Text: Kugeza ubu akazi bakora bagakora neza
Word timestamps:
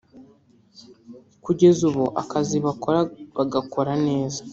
Kugeza 1.43 1.81
ubu 1.89 2.05
akazi 2.21 2.57
bakora 2.65 2.99
bagakora 3.37 3.91
neza 4.07 4.41